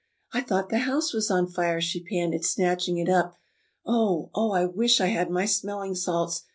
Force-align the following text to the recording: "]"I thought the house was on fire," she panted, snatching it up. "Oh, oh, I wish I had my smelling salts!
"]"I 0.33 0.41
thought 0.41 0.69
the 0.69 0.79
house 0.79 1.13
was 1.13 1.29
on 1.29 1.45
fire," 1.45 1.79
she 1.79 2.01
panted, 2.03 2.43
snatching 2.43 2.97
it 2.97 3.07
up. 3.07 3.35
"Oh, 3.85 4.31
oh, 4.33 4.49
I 4.51 4.65
wish 4.65 4.99
I 4.99 5.05
had 5.09 5.29
my 5.29 5.45
smelling 5.45 5.93
salts! 5.93 6.41